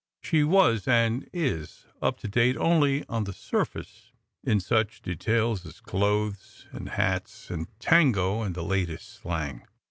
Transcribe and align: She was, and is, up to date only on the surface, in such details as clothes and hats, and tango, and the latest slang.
She 0.23 0.43
was, 0.43 0.87
and 0.87 1.29
is, 1.31 1.85
up 2.01 2.17
to 2.21 2.27
date 2.27 2.57
only 2.57 3.05
on 3.07 3.25
the 3.25 3.33
surface, 3.33 4.11
in 4.43 4.59
such 4.59 5.03
details 5.03 5.63
as 5.63 5.79
clothes 5.79 6.65
and 6.71 6.89
hats, 6.89 7.51
and 7.51 7.67
tango, 7.79 8.41
and 8.41 8.55
the 8.55 8.63
latest 8.63 9.13
slang. 9.21 9.67